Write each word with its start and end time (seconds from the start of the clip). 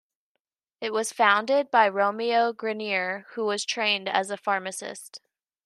It 0.79 0.93
was 0.93 1.13
founded 1.13 1.69
by 1.69 1.87
Romeo 1.87 2.53
Grenier, 2.53 3.27
who 3.33 3.45
was 3.45 3.63
trained 3.63 4.09
as 4.09 4.31
a 4.31 4.35
pharmacist. 4.37 5.21